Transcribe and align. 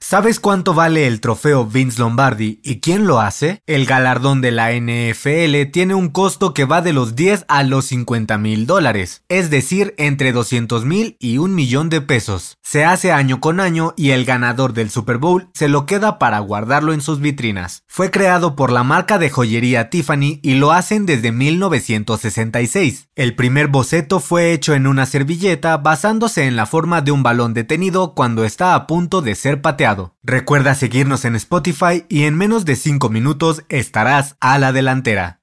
¿Sabes 0.00 0.40
cuánto 0.40 0.74
vale 0.74 1.06
el 1.06 1.20
trofeo 1.20 1.64
Vince 1.64 1.98
Lombardi 1.98 2.60
y 2.62 2.80
quién 2.80 3.06
lo 3.06 3.20
hace? 3.20 3.62
El 3.66 3.86
galardón 3.86 4.40
de 4.40 4.50
la 4.50 4.72
NFL 4.72 5.70
tiene 5.72 5.94
un 5.94 6.10
costo 6.10 6.52
que 6.52 6.64
va 6.64 6.82
de 6.82 6.92
los 6.92 7.16
10 7.16 7.46
a 7.48 7.62
los 7.62 7.86
50 7.86 8.36
mil 8.38 8.66
dólares, 8.66 9.22
es 9.28 9.50
decir, 9.50 9.94
entre 9.96 10.32
200 10.32 10.84
mil 10.84 11.16
y 11.18 11.38
un 11.38 11.54
millón 11.54 11.88
de 11.88 12.00
pesos. 12.00 12.58
Se 12.62 12.84
hace 12.84 13.10
año 13.10 13.40
con 13.40 13.58
año 13.58 13.94
y 13.96 14.10
el 14.10 14.24
ganador 14.24 14.74
del 14.74 14.90
Super 14.90 15.18
Bowl 15.18 15.48
se 15.54 15.68
lo 15.68 15.86
queda 15.86 16.18
para 16.18 16.40
guardarlo 16.40 16.92
en 16.92 17.00
sus 17.00 17.20
vitrinas. 17.20 17.82
Fue 17.86 18.10
creado 18.10 18.54
por 18.54 18.70
la 18.72 18.82
marca 18.82 19.18
de 19.18 19.30
joyería 19.30 19.88
Tiffany 19.88 20.40
y 20.42 20.54
lo 20.54 20.72
hacen 20.72 21.06
desde 21.06 21.32
1966. 21.32 23.08
El 23.16 23.34
primer 23.34 23.68
boceto 23.68 24.20
fue 24.20 24.52
hecho 24.52 24.74
en 24.74 24.86
una 24.86 25.06
servilleta 25.06 25.78
basándose 25.78 26.44
en 26.44 26.56
la 26.56 26.66
forma 26.66 27.00
de 27.00 27.12
un 27.12 27.22
balón 27.22 27.54
detenido 27.54 28.14
cuando 28.14 28.44
está 28.44 28.74
a 28.74 28.86
punto 28.86 29.22
de 29.22 29.34
ser 29.34 29.62
pateado. 29.62 29.85
Recuerda 30.22 30.74
seguirnos 30.74 31.24
en 31.24 31.36
Spotify 31.36 32.04
y 32.08 32.24
en 32.24 32.36
menos 32.36 32.64
de 32.64 32.74
5 32.74 33.08
minutos 33.08 33.62
estarás 33.68 34.36
a 34.40 34.58
la 34.58 34.72
delantera. 34.72 35.40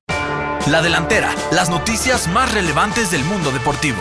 La 0.67 0.81
delantera, 0.81 1.33
las 1.51 1.69
noticias 1.69 2.27
más 2.27 2.53
relevantes 2.53 3.11
del 3.11 3.23
mundo 3.23 3.51
deportivo. 3.51 3.99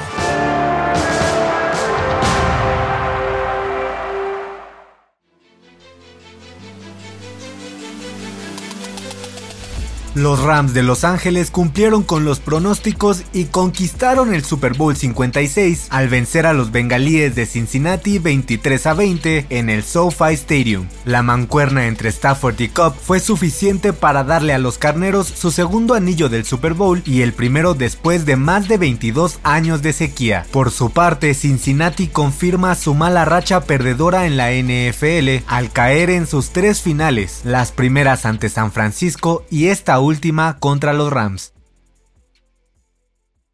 Los 10.14 10.42
Rams 10.42 10.74
de 10.74 10.82
Los 10.82 11.04
Ángeles 11.04 11.50
cumplieron 11.50 12.02
con 12.02 12.26
los 12.26 12.38
pronósticos 12.38 13.22
y 13.32 13.44
conquistaron 13.44 14.34
el 14.34 14.44
Super 14.44 14.74
Bowl 14.74 14.94
56 14.94 15.86
al 15.88 16.08
vencer 16.08 16.44
a 16.44 16.52
los 16.52 16.70
bengalíes 16.70 17.34
de 17.34 17.46
Cincinnati 17.46 18.18
23 18.18 18.86
a 18.88 18.92
20 18.92 19.46
en 19.48 19.70
el 19.70 19.82
SoFi 19.82 20.34
Stadium. 20.34 20.86
La 21.06 21.22
mancuerna 21.22 21.86
entre 21.86 22.10
Stafford 22.10 22.60
y 22.60 22.68
Cobb 22.68 22.94
fue 22.94 23.20
suficiente 23.20 23.94
para 23.94 24.22
darle 24.22 24.52
a 24.52 24.58
los 24.58 24.76
carneros 24.76 25.28
su 25.28 25.50
segundo 25.50 25.94
anillo 25.94 26.28
del 26.28 26.44
Super 26.44 26.74
Bowl 26.74 27.00
y 27.06 27.22
el 27.22 27.32
primero 27.32 27.72
después 27.72 28.26
de 28.26 28.36
más 28.36 28.68
de 28.68 28.76
22 28.76 29.38
años 29.44 29.80
de 29.80 29.94
sequía. 29.94 30.44
Por 30.50 30.72
su 30.72 30.90
parte, 30.90 31.32
Cincinnati 31.32 32.08
confirma 32.08 32.74
su 32.74 32.92
mala 32.92 33.24
racha 33.24 33.62
perdedora 33.62 34.26
en 34.26 34.36
la 34.36 34.52
NFL 34.52 35.42
al 35.46 35.72
caer 35.72 36.10
en 36.10 36.26
sus 36.26 36.50
tres 36.50 36.82
finales, 36.82 37.40
las 37.44 37.72
primeras 37.72 38.26
ante 38.26 38.50
San 38.50 38.72
Francisco 38.72 39.46
y 39.48 39.68
esta 39.68 40.01
última 40.02 40.58
contra 40.58 40.92
los 40.92 41.12
Rams. 41.12 41.52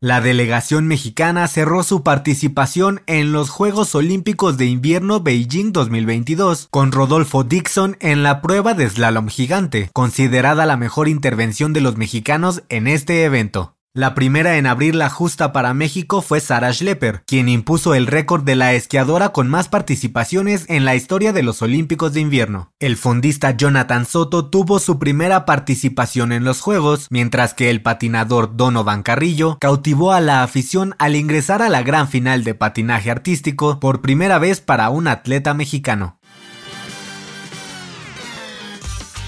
La 0.01 0.21
delegación 0.21 0.87
mexicana 0.87 1.49
cerró 1.49 1.83
su 1.83 2.05
participación 2.05 3.03
en 3.07 3.33
los 3.33 3.51
Juegos 3.51 3.97
Olímpicos 3.97 4.57
de 4.57 4.67
Invierno 4.67 5.21
Beijing 5.21 5.73
2022 5.73 6.69
con 6.71 6.93
Rodolfo 6.93 7.43
Dixon 7.43 7.97
en 7.99 8.23
la 8.23 8.41
prueba 8.41 8.75
de 8.75 8.89
slalom 8.89 9.27
gigante, 9.27 9.91
considerada 9.93 10.67
la 10.67 10.77
mejor 10.77 11.09
intervención 11.09 11.73
de 11.73 11.81
los 11.81 11.97
mexicanos 11.97 12.63
en 12.69 12.87
este 12.87 13.25
evento. 13.25 13.78
La 13.99 14.15
primera 14.15 14.59
en 14.59 14.69
abrir 14.69 14.95
la 14.95 15.11
justa 15.11 15.53
para 15.53 15.75
México 15.75 16.23
fue 16.23 16.39
Sarah 16.39 16.73
Schlepper, 16.73 17.25
quien 17.27 17.49
impuso 17.49 17.97
el 17.97 18.07
récord 18.07 18.45
de 18.45 18.55
la 18.55 18.73
esquiadora 18.75 19.31
con 19.31 19.49
más 19.49 19.67
participaciones 19.67 20.67
en 20.69 20.85
la 20.85 20.95
historia 20.95 21.33
de 21.33 21.43
los 21.43 21.63
Olímpicos 21.63 22.13
de 22.13 22.21
invierno. 22.21 22.71
El 22.79 22.97
fondista 22.97 23.57
Jonathan 23.57 24.07
Soto 24.07 24.51
tuvo 24.51 24.79
su 24.79 25.01
primera 25.01 25.45
participación 25.45 26.31
en 26.31 26.45
los 26.45 26.61
Juegos, 26.61 27.09
mientras 27.11 27.55
que 27.55 27.71
el 27.71 27.83
patinador 27.83 28.57
Donovan 28.57 29.03
Carrillo 29.03 29.59
cautivó 29.61 30.13
a 30.13 30.21
la 30.21 30.45
afición 30.45 30.95
al 31.01 31.17
ingresar 31.17 31.61
a 31.61 31.69
la 31.69 31.83
gran 31.83 32.07
final 32.07 32.45
de 32.45 32.55
patinaje 32.55 33.11
artístico 33.11 33.81
por 33.81 34.01
primera 34.01 34.39
vez 34.39 34.61
para 34.61 34.91
un 34.91 35.09
atleta 35.09 35.55
mexicano. 35.55 36.18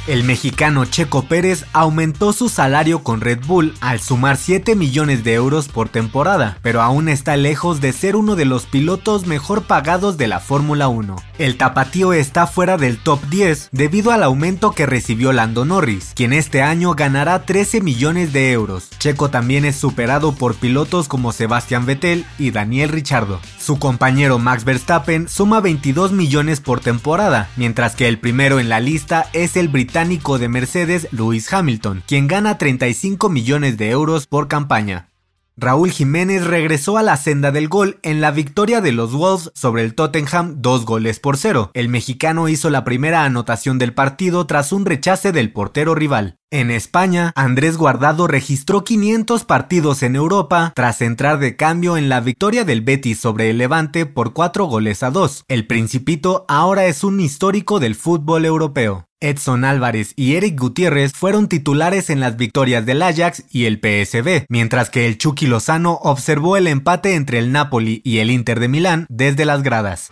El 0.06 0.24
mexicano 0.24 0.86
Checo 0.86 1.26
Pérez 1.26 1.66
aumentó 1.74 2.32
su 2.32 2.48
salario 2.48 3.04
con 3.04 3.20
Red 3.20 3.40
Bull 3.46 3.74
al 3.82 4.00
sumar 4.00 4.38
7 4.38 4.74
millones 4.74 5.24
de 5.24 5.34
euros 5.34 5.68
por 5.68 5.90
temporada, 5.90 6.56
pero 6.62 6.80
aún 6.80 7.10
está 7.10 7.36
lejos 7.36 7.82
de 7.82 7.92
ser 7.92 8.16
uno 8.16 8.34
de 8.34 8.46
los 8.46 8.64
pilotos 8.64 9.26
mejor 9.26 9.64
pagados 9.64 10.16
de 10.16 10.26
la 10.26 10.40
Fórmula 10.40 10.88
1. 10.88 11.16
El 11.38 11.58
tapatío 11.58 12.14
está 12.14 12.46
fuera 12.46 12.78
del 12.78 12.96
top 12.98 13.20
10 13.28 13.68
debido 13.72 14.10
al 14.10 14.22
aumento 14.22 14.72
que 14.72 14.86
recibió 14.86 15.32
Lando 15.32 15.66
Norris, 15.66 16.12
quien 16.14 16.32
este 16.32 16.62
año 16.62 16.94
ganará 16.94 17.44
13 17.44 17.82
millones 17.82 18.32
de 18.32 18.52
euros. 18.52 18.88
Checo 18.98 19.28
también 19.28 19.66
es 19.66 19.76
superado 19.76 20.34
por 20.34 20.54
pilotos 20.54 21.08
como 21.08 21.30
Sebastian 21.32 21.84
Vettel 21.84 22.24
y 22.38 22.52
Daniel 22.52 22.88
Ricciardo. 22.88 23.38
Su 23.58 23.78
compañero 23.78 24.38
Max 24.38 24.64
Verstappen 24.64 25.28
suma 25.28 25.60
22 25.60 26.12
millones 26.12 26.60
por 26.60 26.80
temporada, 26.80 27.50
mientras 27.56 27.94
que 27.94 28.08
el 28.08 28.18
primero 28.18 28.58
en 28.60 28.70
la 28.70 28.80
lista 28.80 29.28
es 29.34 29.56
el 29.56 29.68
británico 29.68 29.89
británico 29.90 30.38
de 30.38 30.48
Mercedes 30.48 31.08
Lewis 31.10 31.52
Hamilton, 31.52 32.04
quien 32.06 32.28
gana 32.28 32.58
35 32.58 33.28
millones 33.28 33.76
de 33.76 33.90
euros 33.90 34.28
por 34.28 34.46
campaña. 34.46 35.08
Raúl 35.56 35.90
Jiménez 35.90 36.46
regresó 36.46 36.96
a 36.96 37.02
la 37.02 37.16
senda 37.16 37.50
del 37.50 37.66
gol 37.66 37.98
en 38.04 38.20
la 38.20 38.30
victoria 38.30 38.80
de 38.80 38.92
los 38.92 39.12
Wolves 39.12 39.50
sobre 39.52 39.82
el 39.82 39.96
Tottenham 39.96 40.62
dos 40.62 40.86
goles 40.86 41.18
por 41.18 41.36
cero. 41.36 41.72
El 41.74 41.88
mexicano 41.88 42.48
hizo 42.48 42.70
la 42.70 42.84
primera 42.84 43.24
anotación 43.24 43.78
del 43.78 43.92
partido 43.92 44.46
tras 44.46 44.70
un 44.70 44.86
rechace 44.86 45.32
del 45.32 45.52
portero 45.52 45.96
rival. 45.96 46.36
En 46.52 46.70
España, 46.70 47.32
Andrés 47.34 47.76
Guardado 47.76 48.28
registró 48.28 48.84
500 48.84 49.42
partidos 49.42 50.04
en 50.04 50.14
Europa 50.14 50.72
tras 50.76 51.02
entrar 51.02 51.40
de 51.40 51.56
cambio 51.56 51.96
en 51.96 52.08
la 52.08 52.20
victoria 52.20 52.64
del 52.64 52.82
Betis 52.82 53.18
sobre 53.18 53.50
el 53.50 53.58
Levante 53.58 54.06
por 54.06 54.34
4 54.34 54.66
goles 54.66 55.02
a 55.02 55.10
2. 55.10 55.46
El 55.48 55.66
Principito 55.66 56.44
ahora 56.46 56.86
es 56.86 57.02
un 57.02 57.18
histórico 57.18 57.80
del 57.80 57.96
fútbol 57.96 58.44
europeo. 58.44 59.09
Edson 59.20 59.64
Álvarez 59.64 60.14
y 60.16 60.36
Eric 60.36 60.58
Gutiérrez 60.58 61.12
fueron 61.12 61.48
titulares 61.48 62.08
en 62.08 62.20
las 62.20 62.36
victorias 62.36 62.86
del 62.86 63.02
Ajax 63.02 63.44
y 63.50 63.66
el 63.66 63.78
PSV, 63.78 64.46
mientras 64.48 64.88
que 64.88 65.06
el 65.06 65.18
Chucky 65.18 65.46
Lozano 65.46 65.92
observó 66.02 66.56
el 66.56 66.66
empate 66.66 67.14
entre 67.14 67.38
el 67.38 67.52
Napoli 67.52 68.00
y 68.04 68.18
el 68.18 68.30
Inter 68.30 68.60
de 68.60 68.68
Milán 68.68 69.06
desde 69.08 69.44
las 69.44 69.62
gradas. 69.62 70.10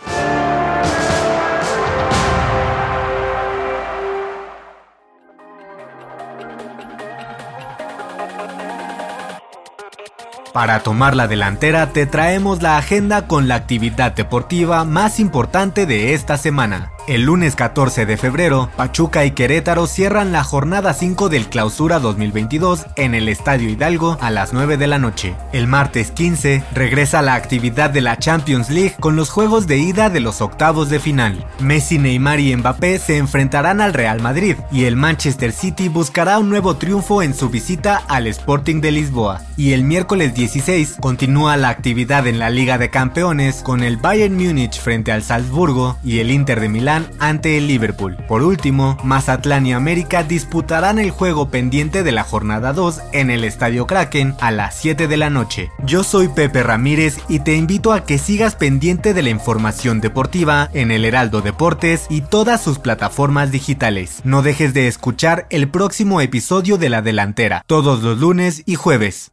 Para 10.52 10.82
tomar 10.82 11.14
la 11.14 11.28
delantera 11.28 11.92
te 11.92 12.06
traemos 12.06 12.62
la 12.62 12.78
agenda 12.78 13.28
con 13.28 13.47
la 13.48 13.54
actividad 13.54 14.12
deportiva 14.12 14.84
más 14.84 15.20
importante 15.20 15.86
de 15.86 16.14
esta 16.14 16.36
semana. 16.36 16.91
El 17.08 17.22
lunes 17.22 17.56
14 17.56 18.04
de 18.04 18.19
febrero, 18.19 18.69
Pachuca 18.76 19.24
y 19.24 19.30
Querétaro 19.30 19.86
cierran 19.86 20.30
la 20.30 20.44
jornada 20.44 20.92
5 20.92 21.30
del 21.30 21.48
Clausura 21.48 22.00
2022 22.00 22.84
en 22.96 23.14
el 23.14 23.30
Estadio 23.30 23.70
Hidalgo 23.70 24.19
a 24.20 24.30
las 24.30 24.53
9 24.53 24.77
de 24.77 24.88
la 24.88 24.98
noche. 24.98 25.34
El 25.54 25.68
martes 25.68 26.10
15 26.10 26.62
regresa 26.74 27.22
la 27.22 27.33
actividad 27.33 27.88
de 27.88 28.03
la 28.03 28.18
Champions 28.18 28.68
League 28.68 28.94
con 29.00 29.16
los 29.16 29.30
juegos 29.30 29.66
de 29.66 29.78
ida 29.78 30.10
de 30.10 30.21
los 30.21 30.42
octavos 30.42 30.91
de 30.91 31.00
final. 31.00 31.47
Messi, 31.60 31.97
Neymar 31.97 32.41
y 32.41 32.54
Mbappé 32.54 32.98
se 32.98 33.16
enfrentarán 33.16 33.80
al 33.80 33.94
Real 33.94 34.21
Madrid 34.21 34.56
y 34.71 34.84
el 34.84 34.97
Manchester 34.97 35.53
City 35.53 35.88
buscará 35.88 36.38
un 36.38 36.50
nuevo 36.50 36.77
triunfo 36.77 37.22
en 37.22 37.33
su 37.33 37.48
visita 37.48 38.03
al 38.09 38.27
Sporting 38.27 38.83
de 38.83 38.92
Lisboa. 38.92 39.41
Y 39.56 39.72
el 39.72 39.83
miércoles 39.83 40.34
16 40.34 40.97
continúa 41.00 41.56
la 41.56 41.71
actividad 41.71 42.27
en 42.27 42.38
la 42.38 42.50
Liga 42.50 42.77
de 42.77 42.91
Campeones 42.91 43.62
con 43.62 43.83
el 43.83 43.97
Bayern 43.97 44.34
Múnich 44.36 44.78
frente 44.78 45.10
al 45.10 45.22
Salzburgo 45.22 45.97
y 46.04 46.18
el 46.18 46.30
Inter 46.30 46.60
de 46.60 46.68
Milán 46.68 46.97
Ante 47.18 47.59
el 47.59 47.66
Liverpool. 47.66 48.16
Por 48.27 48.42
último, 48.42 48.97
Mazatlán 49.04 49.66
y 49.66 49.72
América 49.72 50.22
disputarán 50.22 50.98
el 50.98 51.10
juego 51.10 51.50
pendiente 51.50 52.03
de 52.03 52.12
la 52.12 52.24
jornada 52.24 52.72
2 52.72 53.00
en 53.12 53.30
el 53.30 53.45
Estadio 53.45 53.86
Kraken 53.86 54.34
a 54.41 54.50
las 54.50 54.77
7 54.77 55.09
de 55.09 55.16
la 55.16 55.30
noche. 55.30 55.71
Yo 55.84 56.04
soy 56.04 56.28
Pepe 56.28 56.62
Ramírez 56.62 57.18
y 57.28 57.41
te 57.41 57.56
invito 57.56 57.92
a 57.92 58.04
que 58.04 58.18
sigas 58.18 58.54
pendiente 58.54 59.15
de 59.15 59.22
la 59.22 59.30
información 59.30 60.00
deportiva 60.00 60.71
en 60.72 60.91
el 60.91 61.04
Heraldo 61.04 61.41
Deportes 61.41 62.06
y 62.09 62.22
todas 62.22 62.62
sus 62.62 62.78
plataformas 62.78 63.50
digitales. 63.50 64.21
No 64.24 64.42
dejes 64.42 64.74
de 64.74 64.89
escuchar 64.89 65.47
el 65.50 65.68
próximo 65.68 66.21
episodio 66.21 66.78
de 66.78 66.89
La 66.89 67.03
Delantera, 67.03 67.62
todos 67.66 68.03
los 68.03 68.18
lunes 68.18 68.62
y 68.66 68.74
jueves. 68.74 69.33